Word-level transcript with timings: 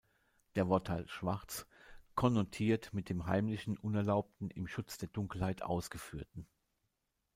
Der 0.55 0.67
Wortteil 0.67 1.07
„schwarz“ 1.07 1.67
konnotiert 2.15 2.91
mit 2.91 3.09
dem 3.09 3.27
Heimlichen, 3.27 3.77
Unerlaubten, 3.77 4.49
im 4.49 4.65
Schutze 4.65 4.97
der 5.01 5.09
Dunkelheit 5.09 5.61
Ausgeführten. 5.61 6.47